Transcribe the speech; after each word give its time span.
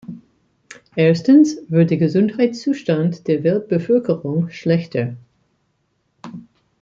Erstens 0.95 1.57
wird 1.69 1.91
der 1.91 1.99
Gesundheitszustand 1.99 3.27
der 3.27 3.43
Weltbevölkerung 3.43 4.49
schlechter. 4.49 5.15